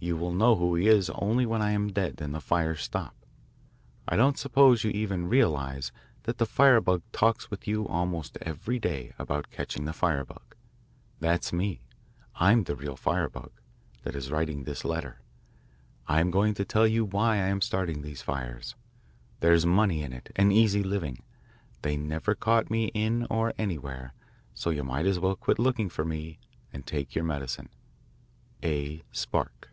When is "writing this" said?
14.30-14.84